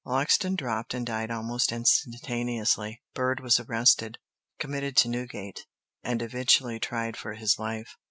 Loxton 0.03 0.55
dropped 0.55 0.95
and 0.95 1.05
died 1.05 1.29
almost 1.29 1.71
instantaneously. 1.71 3.03
Bird 3.13 3.39
was 3.39 3.59
arrested, 3.59 4.17
committed 4.57 4.97
to 4.97 5.07
Newgate, 5.07 5.67
and 6.01 6.23
eventually 6.23 6.79
tried 6.79 7.15
for 7.15 7.35
his 7.35 7.59
life. 7.59 7.95